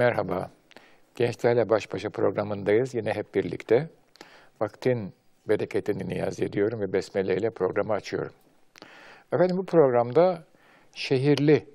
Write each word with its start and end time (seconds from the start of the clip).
Merhaba. 0.00 0.50
Gençlerle 1.14 1.68
Baş 1.68 1.92
Başa 1.92 2.10
programındayız. 2.10 2.94
Yine 2.94 3.14
hep 3.14 3.34
birlikte. 3.34 3.88
Vaktin 4.60 5.12
bereketini 5.48 6.08
niyaz 6.08 6.40
ediyorum 6.40 6.80
ve 6.80 6.92
besmele 6.92 7.36
ile 7.36 7.50
programı 7.50 7.92
açıyorum. 7.92 8.32
Efendim 9.32 9.56
bu 9.56 9.66
programda 9.66 10.44
şehirli 10.94 11.66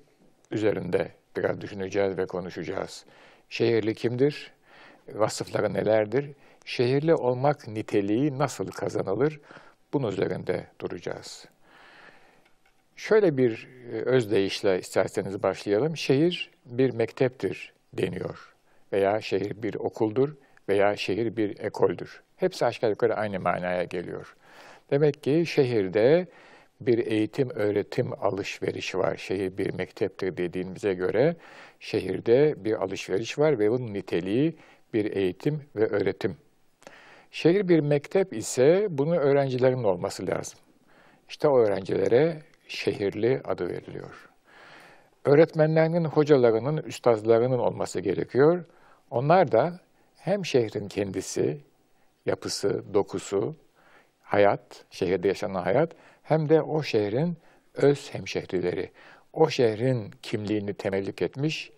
üzerinde 0.50 1.08
biraz 1.36 1.60
düşüneceğiz 1.60 2.18
ve 2.18 2.26
konuşacağız. 2.26 3.04
Şehirli 3.48 3.94
kimdir? 3.94 4.52
Vasıfları 5.08 5.74
nelerdir? 5.74 6.30
Şehirli 6.64 7.14
olmak 7.14 7.68
niteliği 7.68 8.38
nasıl 8.38 8.66
kazanılır? 8.70 9.40
Bunun 9.92 10.08
üzerinde 10.08 10.66
duracağız. 10.80 11.44
Şöyle 12.96 13.36
bir 13.36 13.68
e, 13.92 13.96
özdeyişle 13.96 14.78
isterseniz 14.78 15.42
başlayalım. 15.42 15.96
Şehir 15.96 16.50
bir 16.64 16.90
mekteptir 16.90 17.75
deniyor 17.98 18.54
veya 18.92 19.20
şehir 19.20 19.62
bir 19.62 19.74
okuldur 19.74 20.34
veya 20.68 20.96
şehir 20.96 21.36
bir 21.36 21.58
ekoldür. 21.58 22.22
Hepsi 22.36 22.66
aşağı 22.66 22.90
yukarı 22.90 23.16
aynı 23.16 23.40
manaya 23.40 23.84
geliyor. 23.84 24.36
Demek 24.90 25.22
ki 25.22 25.44
şehirde 25.46 26.26
bir 26.80 27.06
eğitim, 27.06 27.50
öğretim 27.50 28.24
alışverişi 28.24 28.98
var. 28.98 29.16
Şehir 29.16 29.58
bir 29.58 29.74
mekteptir 29.74 30.36
dediğimize 30.36 30.94
göre 30.94 31.36
şehirde 31.80 32.54
bir 32.56 32.82
alışveriş 32.82 33.38
var 33.38 33.58
ve 33.58 33.70
bunun 33.70 33.94
niteliği 33.94 34.56
bir 34.94 35.16
eğitim 35.16 35.62
ve 35.76 35.86
öğretim. 35.86 36.36
Şehir 37.30 37.68
bir 37.68 37.80
mektep 37.80 38.32
ise 38.32 38.86
bunun 38.90 39.16
öğrencilerin 39.16 39.84
olması 39.84 40.26
lazım. 40.26 40.58
İşte 41.28 41.48
o 41.48 41.58
öğrencilere 41.58 42.42
şehirli 42.68 43.40
adı 43.44 43.68
veriliyor. 43.68 44.28
Öğretmenlerinin, 45.26 46.04
hocalarının, 46.04 46.76
üstazlarının 46.76 47.58
olması 47.58 48.00
gerekiyor. 48.00 48.64
Onlar 49.10 49.52
da 49.52 49.80
hem 50.16 50.44
şehrin 50.44 50.88
kendisi, 50.88 51.60
yapısı, 52.26 52.94
dokusu, 52.94 53.56
hayat, 54.22 54.84
şehirde 54.90 55.28
yaşanan 55.28 55.62
hayat, 55.62 55.92
hem 56.22 56.48
de 56.48 56.62
o 56.62 56.82
şehrin 56.82 57.36
öz 57.74 58.14
hemşehrileri, 58.14 58.90
o 59.32 59.50
şehrin 59.50 60.10
kimliğini 60.22 60.74
temellik 60.74 61.22
etmiş 61.22 61.72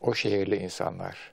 o 0.00 0.14
şehirli 0.14 0.56
insanlar. 0.56 1.32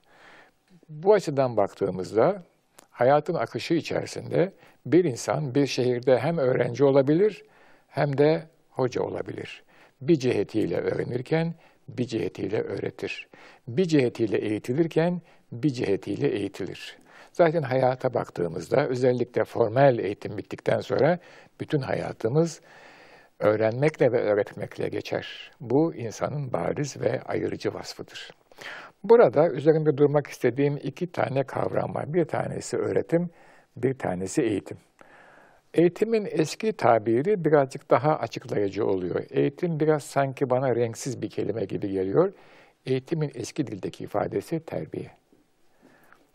Bu 0.88 1.14
açıdan 1.14 1.56
baktığımızda 1.56 2.42
hayatın 2.90 3.34
akışı 3.34 3.74
içerisinde 3.74 4.52
bir 4.86 5.04
insan 5.04 5.54
bir 5.54 5.66
şehirde 5.66 6.18
hem 6.18 6.38
öğrenci 6.38 6.84
olabilir 6.84 7.44
hem 7.88 8.18
de 8.18 8.42
hoca 8.70 9.02
olabilir. 9.02 9.63
Bir 10.00 10.18
cihetiyle 10.18 10.76
öğrenirken 10.76 11.54
bir 11.88 12.04
cihetiyle 12.04 12.62
öğretir. 12.62 13.28
Bir 13.68 13.84
cihetiyle 13.84 14.38
eğitilirken 14.38 15.20
bir 15.52 15.70
cihetiyle 15.70 16.28
eğitilir. 16.28 16.96
Zaten 17.32 17.62
hayata 17.62 18.14
baktığımızda 18.14 18.88
özellikle 18.88 19.44
formel 19.44 19.98
eğitim 19.98 20.38
bittikten 20.38 20.80
sonra 20.80 21.18
bütün 21.60 21.80
hayatımız 21.80 22.60
öğrenmekle 23.38 24.12
ve 24.12 24.20
öğretmekle 24.20 24.88
geçer. 24.88 25.52
Bu 25.60 25.94
insanın 25.94 26.52
bariz 26.52 27.00
ve 27.00 27.22
ayırıcı 27.22 27.74
vasfıdır. 27.74 28.30
Burada 29.04 29.48
üzerinde 29.48 29.98
durmak 29.98 30.26
istediğim 30.26 30.76
iki 30.76 31.12
tane 31.12 31.44
kavram 31.44 31.94
var. 31.94 32.14
Bir 32.14 32.24
tanesi 32.24 32.76
öğretim, 32.76 33.30
bir 33.76 33.98
tanesi 33.98 34.42
eğitim. 34.42 34.76
Eğitimin 35.74 36.28
eski 36.30 36.72
tabiri 36.72 37.44
birazcık 37.44 37.90
daha 37.90 38.18
açıklayıcı 38.18 38.86
oluyor. 38.86 39.24
Eğitim 39.30 39.80
biraz 39.80 40.02
sanki 40.02 40.50
bana 40.50 40.76
renksiz 40.76 41.22
bir 41.22 41.30
kelime 41.30 41.64
gibi 41.64 41.90
geliyor. 41.90 42.32
Eğitimin 42.86 43.32
eski 43.34 43.66
dildeki 43.66 44.04
ifadesi 44.04 44.60
terbiye. 44.60 45.10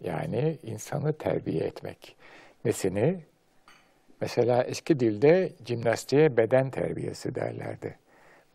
Yani 0.02 0.58
insanı 0.64 1.14
terbiye 1.14 1.64
etmek. 1.64 2.16
Nesini? 2.66 3.20
Mesela 4.22 4.64
eski 4.64 5.00
dilde 5.00 5.54
jimnastiğe 5.66 6.38
beden 6.38 6.70
terbiyesi 6.70 7.36
derlerdi. 7.36 7.96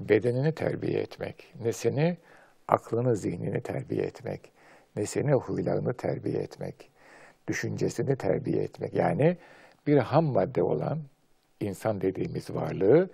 Bedenini 0.01 0.55
terbiye 0.55 1.01
etmek. 1.01 1.53
Nesini? 1.61 2.17
Aklını, 2.69 3.17
zihnini 3.17 3.61
terbiye 3.61 4.03
etmek. 4.03 4.53
Nesini? 4.97 5.33
Huylarını 5.33 5.95
terbiye 5.95 6.39
etmek. 6.39 6.91
Düşüncesini 7.49 8.17
terbiye 8.17 8.63
etmek. 8.63 8.95
Yani 8.95 9.37
bir 9.87 9.97
ham 9.99 10.25
madde 10.25 10.63
olan 10.63 10.99
insan 11.61 12.01
dediğimiz 12.01 12.51
varlığı 12.55 13.11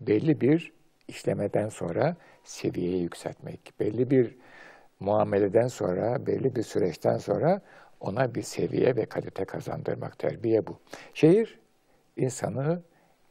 belli 0.00 0.40
bir 0.40 0.72
işlemeden 1.08 1.68
sonra 1.68 2.16
seviyeye 2.44 2.98
yükseltmek, 2.98 3.72
belli 3.80 4.10
bir 4.10 4.36
muameleden 5.00 5.68
sonra, 5.68 6.26
belli 6.26 6.56
bir 6.56 6.62
süreçten 6.62 7.18
sonra 7.18 7.60
ona 8.00 8.34
bir 8.34 8.42
seviye 8.42 8.96
ve 8.96 9.04
kalite 9.04 9.44
kazandırmak 9.44 10.18
terbiye 10.18 10.66
bu. 10.66 10.80
Şehir 11.14 11.58
insanı 12.16 12.82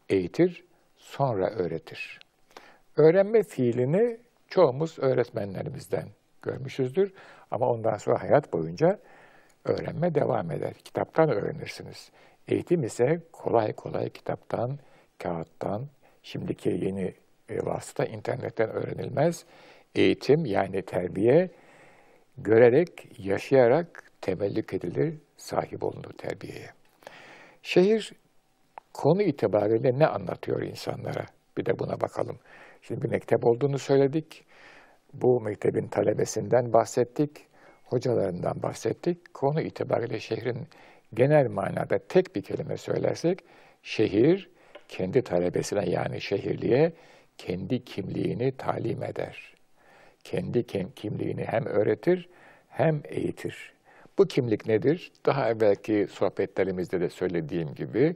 eğitir, 0.10 0.66
sonra 0.98 1.50
öğretir. 1.50 2.20
Öğrenme 2.98 3.44
fiilini 3.44 4.18
çoğumuz 4.48 5.00
öğretmenlerimizden 5.00 6.08
görmüşüzdür 6.42 7.14
ama 7.52 7.70
ondan 7.70 7.98
sonra 7.98 8.22
hayat 8.22 8.54
boyunca 8.54 9.00
öğrenme 9.66 10.16
devam 10.16 10.52
eder. 10.52 10.74
Kitaptan 10.74 11.30
öğrenirsiniz. 11.30 12.12
Eğitim 12.50 12.84
ise 12.84 13.22
kolay 13.32 13.74
kolay 13.74 14.10
kitaptan, 14.10 14.80
kağıttan, 15.20 15.88
şimdiki 16.24 16.70
yeni 16.70 17.14
e, 17.50 17.66
vasıta 17.66 18.06
internetten 18.06 18.70
öğrenilmez. 18.70 19.46
Eğitim 19.96 20.46
yani 20.46 20.82
terbiye 20.82 21.50
görerek, 22.38 23.20
yaşayarak 23.20 24.04
temellük 24.22 24.74
edilir, 24.74 25.16
sahip 25.38 25.84
olunur 25.84 26.14
terbiyeye. 26.18 26.70
Şehir 27.64 28.14
konu 28.94 29.22
itibariyle 29.22 30.00
ne 30.00 30.08
anlatıyor 30.08 30.62
insanlara? 30.62 31.26
Bir 31.58 31.66
de 31.66 31.80
buna 31.80 32.02
bakalım. 32.02 32.40
Şimdi 32.82 33.02
bir 33.02 33.10
mektep 33.10 33.46
olduğunu 33.46 33.80
söyledik. 33.80 34.46
Bu 35.14 35.42
mektebin 35.42 35.88
talebesinden 35.88 36.74
bahsettik, 36.74 37.32
hocalarından 37.84 38.64
bahsettik. 38.64 39.34
Konu 39.34 39.62
itibariyle 39.62 40.20
şehrin 40.20 40.68
genel 41.14 41.48
manada 41.48 42.00
tek 42.00 42.36
bir 42.36 42.42
kelime 42.42 42.78
söylersek, 42.78 43.40
şehir 43.84 44.50
kendi 44.88 45.22
talebesine 45.22 45.90
yani 45.90 46.22
şehirliye 46.22 46.92
kendi 47.38 47.86
kimliğini 47.86 48.52
talim 48.52 49.04
eder. 49.04 49.54
Kendi 50.24 50.66
kimliğini 50.96 51.44
hem 51.44 51.66
öğretir 51.66 52.30
hem 52.70 53.02
eğitir. 53.06 53.74
Bu 54.18 54.28
kimlik 54.28 54.68
nedir? 54.68 55.12
Daha 55.26 55.50
evvelki 55.50 56.08
sohbetlerimizde 56.12 57.02
de 57.02 57.10
söylediğim 57.10 57.74
gibi 57.74 58.16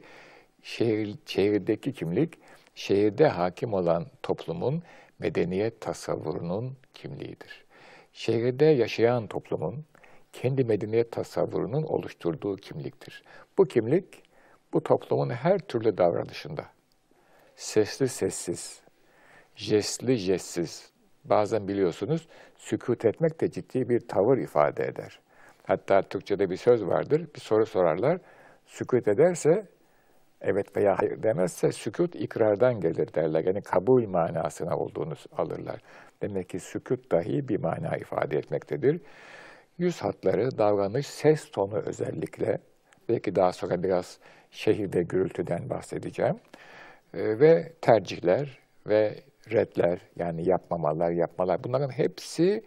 şehir, 0.64 1.16
şehirdeki 1.26 1.94
kimlik 1.94 2.34
şehirde 2.76 3.28
hakim 3.28 3.74
olan 3.74 4.06
toplumun 4.24 4.84
medeniyet 5.20 5.82
tasavvurunun 5.82 6.78
kimliğidir. 6.94 7.66
Şehirde 8.14 8.66
yaşayan 8.66 9.28
toplumun 9.28 9.86
kendi 10.34 10.64
medeniyet 10.64 11.12
tasavvurunun 11.12 11.84
oluşturduğu 11.84 12.56
kimliktir. 12.56 13.24
Bu 13.58 13.66
kimlik 13.66 14.24
bu 14.74 14.84
toplumun 14.84 15.30
her 15.30 15.60
türlü 15.60 15.98
davranışında 15.98 16.66
sesli 17.56 18.08
sessiz, 18.08 18.82
jestli 19.56 20.18
jestsiz, 20.18 20.92
bazen 21.24 21.68
biliyorsunuz 21.68 22.28
sükut 22.58 23.06
etmek 23.06 23.42
de 23.42 23.52
ciddi 23.52 23.90
bir 23.90 24.08
tavır 24.08 24.38
ifade 24.38 24.86
eder. 24.86 25.20
Hatta 25.64 26.02
Türkçe'de 26.02 26.50
bir 26.50 26.58
söz 26.58 26.86
vardır, 26.86 27.28
bir 27.36 27.40
soru 27.40 27.66
sorarlar. 27.66 28.20
Sükut 28.66 29.08
ederse, 29.08 29.66
evet 30.42 30.78
veya 30.78 31.00
hayır 31.00 31.24
demezse 31.24 31.72
sükut 31.72 32.16
ikrardan 32.16 32.82
gelir 32.82 33.14
derler. 33.14 33.44
Yani 33.46 33.62
kabul 33.62 34.08
manasına 34.08 34.78
olduğunu 34.78 35.14
alırlar. 35.38 35.82
Demek 36.22 36.50
ki 36.50 36.60
sükut 36.60 37.12
dahi 37.12 37.48
bir 37.48 37.60
mana 37.60 37.98
ifade 37.98 38.38
etmektedir. 38.38 39.02
Yüz 39.78 40.02
hatları, 40.02 40.58
davranış, 40.58 41.08
ses 41.08 41.52
tonu 41.52 41.78
özellikle, 41.78 42.58
belki 43.10 43.36
daha 43.36 43.52
sonra 43.54 43.84
biraz 43.84 44.20
şehirde 44.52 45.04
gürültüden 45.04 45.70
bahsedeceğim, 45.70 46.36
ee, 47.14 47.40
ve 47.40 47.74
tercihler 47.82 48.60
ve 48.88 49.24
redler 49.52 50.00
yani 50.16 50.50
yapmamalar, 50.50 51.12
yapmalar 51.12 51.64
bunların 51.64 51.90
hepsi 51.90 52.64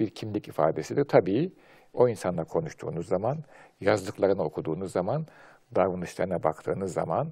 bir 0.00 0.10
kimlik 0.10 0.48
ifadesidir. 0.48 1.04
Tabii 1.04 1.52
o 1.94 2.08
insanla 2.08 2.44
konuştuğunuz 2.44 3.08
zaman, 3.08 3.38
yazdıklarını 3.80 4.42
okuduğunuz 4.42 4.92
zaman, 4.92 5.26
davranışlarına 5.74 6.42
baktığınız 6.42 6.92
zaman, 6.92 7.28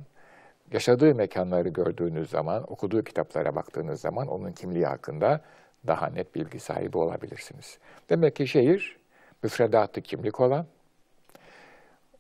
yaşadığı 0.73 1.15
mekanları 1.15 1.69
gördüğünüz 1.69 2.31
zaman, 2.31 2.73
okuduğu 2.73 3.05
kitaplara 3.05 3.55
baktığınız 3.57 4.01
zaman 4.01 4.29
onun 4.29 4.53
kimliği 4.53 4.87
hakkında 4.87 5.41
daha 5.87 6.07
net 6.07 6.35
bilgi 6.35 6.61
sahibi 6.61 6.99
olabilirsiniz. 6.99 7.79
Demek 8.11 8.37
ki 8.37 8.47
şehir 8.47 8.99
müfredatı 9.43 10.01
kimlik 10.01 10.41
olan, 10.41 10.67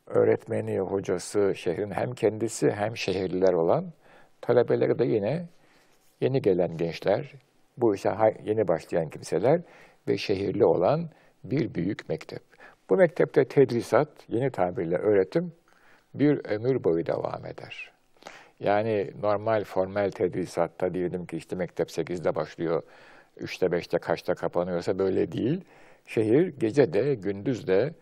öğretmeni, 0.06 0.78
hocası, 0.78 1.52
şehrin 1.56 1.90
hem 1.90 2.14
kendisi 2.14 2.72
hem 2.72 2.96
şehirliler 2.96 3.52
olan, 3.52 3.84
talebeleri 4.40 4.98
de 4.98 5.04
yine 5.04 5.46
yeni 6.20 6.42
gelen 6.42 6.76
gençler, 6.76 7.32
bu 7.76 7.94
işe 7.94 8.36
yeni 8.44 8.68
başlayan 8.68 9.10
kimseler 9.10 9.60
ve 10.08 10.18
şehirli 10.18 10.64
olan 10.64 11.08
bir 11.44 11.74
büyük 11.74 12.08
mektep. 12.08 12.42
Bu 12.90 12.96
mektepte 12.96 13.44
tedrisat, 13.44 14.08
yeni 14.28 14.50
tabirle 14.50 14.96
öğretim 14.96 15.52
bir 16.14 16.44
ömür 16.44 16.84
boyu 16.84 17.06
devam 17.06 17.46
eder. 17.46 17.92
Yani 18.60 19.10
normal 19.22 19.64
formel 19.64 20.10
tedrisatta 20.10 20.94
diyelim 20.94 21.26
ki 21.26 21.36
işte 21.36 21.56
mektep 21.56 21.88
8'de 21.88 22.34
başlıyor, 22.34 22.82
3'te 23.40 23.66
5'te 23.66 23.98
kaçta 23.98 24.34
kapanıyorsa 24.34 24.98
böyle 24.98 25.32
değil. 25.32 25.64
Şehir 26.08 26.46
gece 26.58 26.92
de 26.92 27.14
gündüz 27.14 27.66
de 27.66 27.94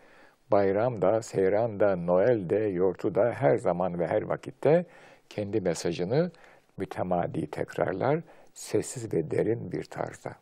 bayramda, 0.51 1.21
seyranda, 1.21 1.95
Noel'de, 1.95 2.59
yortuda 2.59 3.31
her 3.31 3.57
zaman 3.57 3.99
ve 3.99 4.07
her 4.07 4.21
vakitte 4.21 4.85
kendi 5.29 5.61
mesajını 5.61 6.31
mütemadi 6.77 7.47
tekrarlar, 7.51 8.19
sessiz 8.53 9.13
ve 9.13 9.31
derin 9.31 9.71
bir 9.71 9.83
tarzda. 9.83 10.35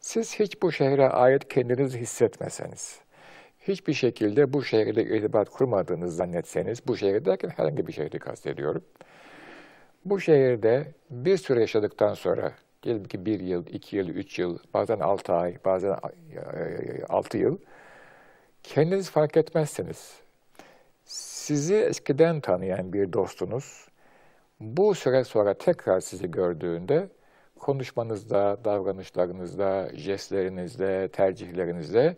Siz 0.00 0.40
hiç 0.40 0.62
bu 0.62 0.72
şehre 0.72 1.08
ait 1.08 1.48
kendinizi 1.48 2.00
hissetmeseniz, 2.00 3.00
hiçbir 3.60 3.92
şekilde 3.92 4.52
bu 4.52 4.64
şehirde 4.64 5.04
irtibat 5.04 5.48
kurmadığınızı 5.48 6.16
zannetseniz, 6.16 6.86
bu 6.86 6.96
şehir 6.96 7.24
derken 7.24 7.48
herhangi 7.56 7.86
bir 7.86 7.92
şehri 7.92 8.18
kastediyorum. 8.18 8.84
Bu 10.04 10.20
şehirde 10.20 10.92
bir 11.10 11.36
süre 11.36 11.60
yaşadıktan 11.60 12.14
sonra, 12.14 12.52
diyelim 12.82 13.04
ki 13.04 13.26
bir 13.26 13.40
yıl, 13.40 13.66
iki 13.66 13.96
yıl, 13.96 14.08
üç 14.08 14.38
yıl, 14.38 14.58
bazen 14.74 15.00
altı 15.00 15.32
ay, 15.32 15.56
bazen 15.64 15.96
altı 17.08 17.38
yıl, 17.38 17.58
kendiniz 18.62 19.10
fark 19.10 19.36
etmezseniz, 19.36 20.20
sizi 21.04 21.74
eskiden 21.74 22.40
tanıyan 22.40 22.92
bir 22.92 23.12
dostunuz, 23.12 23.88
bu 24.60 24.94
süre 24.94 25.24
sonra 25.24 25.54
tekrar 25.54 26.00
sizi 26.00 26.30
gördüğünde, 26.30 27.08
konuşmanızda, 27.58 28.58
davranışlarınızda, 28.64 29.90
jestlerinizde, 29.94 31.08
tercihlerinizde 31.12 32.16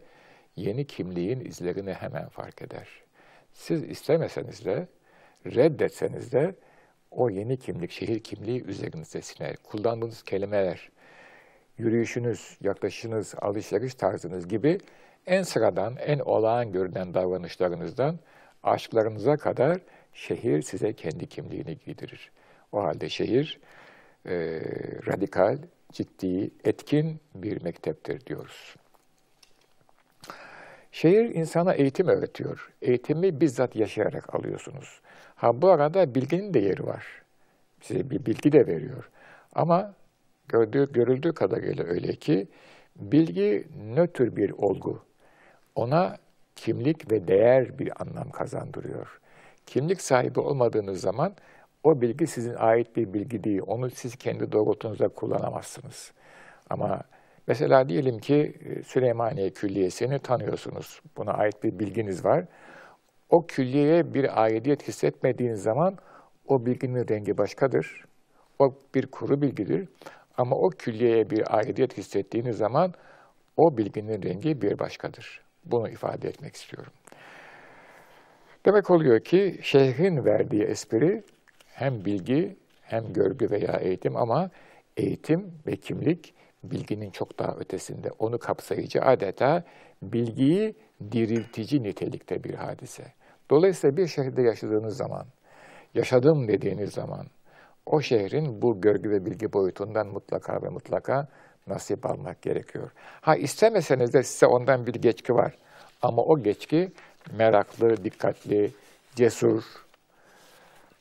yeni 0.57 0.87
kimliğin 0.87 1.41
izlerini 1.41 1.93
hemen 1.93 2.29
fark 2.29 2.63
eder. 2.63 2.89
Siz 3.53 3.85
istemeseniz 3.85 4.65
de, 4.65 4.87
reddetseniz 5.47 6.33
de 6.33 6.55
o 7.11 7.31
yeni 7.31 7.57
kimlik, 7.57 7.91
şehir 7.91 8.21
kimliği 8.21 8.65
üzerinize 8.65 9.23
siner. 9.23 9.57
Kullandığınız 9.57 10.23
kelimeler, 10.23 10.91
yürüyüşünüz, 11.79 12.59
yaklaşışınız, 12.61 13.35
alışveriş 13.39 13.95
tarzınız 13.95 14.49
gibi 14.49 14.79
en 15.27 15.43
sıradan, 15.43 15.97
en 15.97 16.19
olağan 16.19 16.73
görünen 16.73 17.15
davranışlarınızdan 17.15 18.19
aşklarınıza 18.63 19.37
kadar 19.37 19.79
şehir 20.13 20.63
size 20.63 20.93
kendi 20.93 21.27
kimliğini 21.27 21.79
giydirir. 21.79 22.31
O 22.73 22.83
halde 22.83 23.09
şehir 23.09 23.61
e, 24.27 24.33
radikal, 25.07 25.59
ciddi, 25.93 26.51
etkin 26.65 27.21
bir 27.35 27.63
mekteptir 27.63 28.27
diyoruz. 28.27 28.77
Şehir 30.93 31.35
insana 31.35 31.75
eğitim 31.75 32.09
öğretiyor. 32.09 32.71
Eğitimi 32.83 33.41
bizzat 33.41 33.77
yaşayarak 33.77 34.35
alıyorsunuz. 34.35 35.01
Ha 35.41 35.63
bu 35.63 35.71
arada 35.71 36.15
bilginin 36.15 36.55
de 36.55 36.59
yeri 36.59 36.87
var. 36.87 37.07
Size 37.81 38.11
bir 38.11 38.27
bilgi 38.27 38.53
de 38.53 38.67
veriyor. 38.67 39.11
Ama 39.55 39.95
gördüğü, 40.49 40.93
görüldüğü 40.93 41.35
kadarıyla 41.35 41.85
öyle 41.85 42.17
ki 42.17 42.49
bilgi 42.97 43.69
nötr 43.95 44.37
bir 44.37 44.51
olgu. 44.51 45.03
Ona 45.75 46.17
kimlik 46.57 47.13
ve 47.13 47.29
değer 47.29 47.79
bir 47.79 48.03
anlam 48.03 48.31
kazandırıyor. 48.31 49.21
Kimlik 49.67 50.01
sahibi 50.01 50.41
olmadığınız 50.41 51.01
zaman 51.01 51.33
o 51.85 52.01
bilgi 52.01 52.27
sizin 52.27 52.55
ait 52.55 52.97
bir 52.97 53.13
bilgi 53.15 53.45
değil. 53.45 53.63
Onu 53.67 53.91
siz 53.91 54.17
kendi 54.17 54.53
doğrultunuzda 54.53 55.09
kullanamazsınız. 55.09 56.13
Ama 56.71 57.03
mesela 57.47 57.89
diyelim 57.89 58.19
ki 58.19 58.57
e, 58.65 58.83
Süleymaniye 58.83 59.51
Külliyesi'ni 59.51 60.19
tanıyorsunuz. 60.19 61.03
Buna 61.17 61.33
ait 61.33 61.65
bir 61.65 61.79
bilginiz 61.79 62.25
var. 62.25 62.45
O 63.31 63.47
külliyeye 63.47 64.15
bir 64.15 64.43
aidiyet 64.43 64.89
hissetmediğiniz 64.89 65.63
zaman 65.63 65.97
o 66.47 66.67
bilginin 66.67 67.09
rengi 67.09 67.39
başkadır. 67.39 68.05
O 68.59 68.75
bir 68.95 69.07
kuru 69.07 69.43
bilgidir. 69.43 69.89
Ama 70.37 70.57
o 70.57 70.71
külliyeye 70.71 71.31
bir 71.31 71.57
aidiyet 71.57 71.99
hissettiğiniz 71.99 72.57
zaman 72.57 72.95
o 73.57 73.77
bilginin 73.77 74.23
rengi 74.23 74.63
bir 74.63 74.79
başkadır. 74.79 75.41
Bunu 75.65 75.89
ifade 75.89 76.29
etmek 76.29 76.57
istiyorum. 76.57 76.93
Demek 78.67 78.91
oluyor 78.91 79.21
ki 79.21 79.59
şehrin 79.63 80.25
verdiği 80.25 80.63
espri 80.63 81.23
hem 81.67 82.05
bilgi 82.05 82.57
hem 82.83 83.13
görgü 83.13 83.51
veya 83.51 83.73
eğitim 83.73 84.17
ama 84.17 84.51
eğitim 84.97 85.53
ve 85.67 85.77
kimlik 85.77 86.35
bilginin 86.65 87.11
çok 87.11 87.39
daha 87.39 87.57
ötesinde. 87.57 88.11
Onu 88.19 88.39
kapsayıcı 88.39 89.03
adeta 89.03 89.65
bilgiyi 90.03 90.75
diriltici 91.13 91.83
nitelikte 91.83 92.45
bir 92.45 92.55
hadise. 92.55 93.05
Dolayısıyla 93.51 93.97
bir 93.97 94.07
şehirde 94.07 94.43
yaşadığınız 94.43 94.97
zaman, 94.97 95.27
yaşadım 95.95 96.49
dediğiniz 96.49 96.93
zaman 96.93 97.27
o 97.87 98.01
şehrin 98.01 98.63
bu 98.63 98.81
görgü 98.81 99.11
ve 99.11 99.27
bilgi 99.27 99.53
boyutundan 99.53 100.07
mutlaka 100.07 100.63
ve 100.63 100.69
mutlaka 100.69 101.29
nasip 101.67 102.07
almak 102.07 102.43
gerekiyor. 102.43 102.91
Ha 103.21 103.37
istemeseniz 103.37 104.15
de 104.15 104.23
size 104.23 104.47
ondan 104.47 104.87
bir 104.87 104.95
geçki 104.95 105.35
var. 105.35 105.55
Ama 106.03 106.23
o 106.23 106.39
geçki 106.39 106.93
meraklı, 107.39 108.05
dikkatli, 108.05 108.71
cesur, 109.15 109.63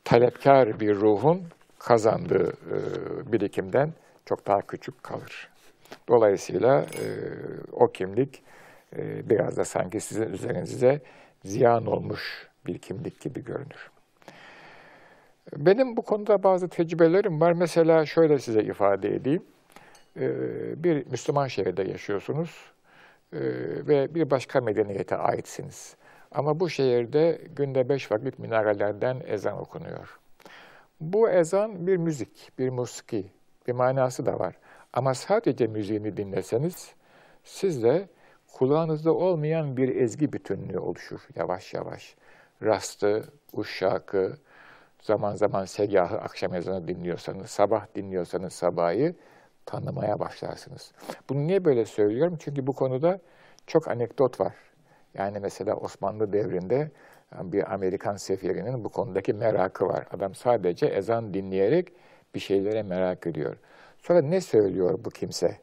talepkar 0.04 0.80
bir 0.80 0.96
ruhun 0.96 1.44
kazandığı 1.80 2.50
e, 2.50 2.78
birikimden 3.32 3.94
çok 4.26 4.48
daha 4.48 4.62
küçük 4.62 5.04
kalır. 5.04 5.50
Dolayısıyla 6.08 6.82
e, 6.82 7.06
o 7.72 7.88
kimlik 7.88 8.42
e, 8.98 9.30
biraz 9.30 9.58
da 9.58 9.66
sanki 9.66 10.00
sizin 10.00 10.30
üzerinize 10.30 11.02
ziyan 11.46 11.86
olmuş 11.86 12.48
bir 12.66 12.78
kimlik 12.78 13.22
gibi 13.22 13.44
görünür. 13.44 13.92
Benim 15.58 15.98
bu 15.98 16.02
konuda 16.02 16.44
bazı 16.44 16.68
tecrübelerim 16.68 17.42
var. 17.42 17.54
Mesela 17.54 18.06
şöyle 18.06 18.40
size 18.40 18.64
ifade 18.64 19.16
edeyim. 19.16 19.44
Ee, 20.18 20.84
bir 20.84 21.06
Müslüman 21.06 21.48
şehirde 21.48 21.84
yaşıyorsunuz 21.84 22.72
ee, 23.34 23.40
ve 23.88 24.16
bir 24.16 24.30
başka 24.30 24.62
medeniyete 24.62 25.16
aitsiniz. 25.16 25.96
Ama 26.32 26.60
bu 26.60 26.70
şehirde 26.70 27.42
günde 27.56 27.90
beş 27.90 28.12
vakit 28.12 28.40
minarelerden 28.40 29.22
ezan 29.28 29.60
okunuyor. 29.60 30.20
Bu 31.02 31.30
ezan 31.30 31.88
bir 31.88 31.98
müzik, 31.98 32.52
bir 32.60 32.70
musiki, 32.70 33.26
bir 33.68 33.74
manası 33.74 34.26
da 34.26 34.40
var. 34.40 34.56
Ama 34.94 35.14
sadece 35.14 35.68
müziğini 35.68 36.18
dinleseniz 36.18 36.94
siz 37.44 37.84
de 37.84 38.08
kulağınızda 38.54 39.14
olmayan 39.14 39.78
bir 39.78 39.96
ezgi 39.96 40.34
bütünlüğü 40.34 40.80
oluşur 40.80 41.28
yavaş 41.36 41.74
yavaş. 41.74 42.16
Rastı, 42.64 43.24
uşşakı, 43.54 44.38
zaman 45.02 45.36
zaman 45.36 45.66
segahı, 45.66 46.18
akşam 46.18 46.56
ezanı 46.56 46.88
dinliyorsanız, 46.88 47.50
sabah 47.50 47.96
dinliyorsanız 47.96 48.54
sabahı 48.54 49.16
tanımaya 49.66 50.20
başlarsınız. 50.20 50.92
Bunu 51.30 51.48
niye 51.48 51.66
böyle 51.66 51.86
söylüyorum? 51.86 52.38
Çünkü 52.40 52.68
bu 52.68 52.74
konuda 52.74 53.20
çok 53.68 53.88
anekdot 53.88 54.40
var. 54.40 54.54
Yani 55.14 55.40
mesela 55.40 55.76
Osmanlı 55.76 56.34
devrinde 56.34 56.92
bir 57.42 57.74
Amerikan 57.74 58.16
sefirinin 58.16 58.84
bu 58.84 58.90
konudaki 58.90 59.34
merakı 59.34 59.88
var. 59.88 60.08
Adam 60.12 60.36
sadece 60.36 60.86
ezan 60.86 61.34
dinleyerek 61.34 61.88
bir 62.36 62.40
şeylere 62.40 62.84
merak 62.84 63.28
ediyor. 63.28 63.58
Sonra 63.98 64.22
ne 64.22 64.42
söylüyor 64.42 65.00
bu 65.06 65.10
kimse? 65.10 65.58